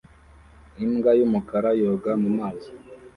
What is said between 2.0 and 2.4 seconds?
mu